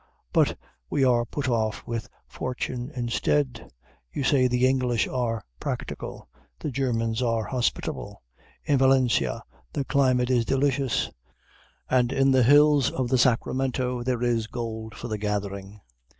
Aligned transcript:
But 0.33 0.57
we 0.89 1.03
are 1.03 1.25
put 1.25 1.47
off 1.47 1.85
with 1.85 2.09
fortune 2.25 2.91
instead. 2.95 3.69
You 4.11 4.23
say 4.23 4.47
the 4.47 4.65
English 4.67 5.05
are 5.07 5.43
practical; 5.59 6.27
the 6.57 6.71
Germans 6.71 7.21
are 7.21 7.43
hospitable; 7.43 8.23
in 8.63 8.79
Valencia 8.79 9.43
the 9.73 9.85
climate 9.85 10.31
is 10.31 10.43
delicious; 10.43 11.11
and 11.87 12.11
in 12.11 12.31
the 12.31 12.41
hills 12.41 12.89
of 12.89 13.09
the 13.09 13.19
Sacramento 13.19 14.01
there 14.01 14.23
is 14.23 14.47
gold 14.47 14.95
for 14.95 15.07
the 15.07 15.19
gathering. 15.19 15.81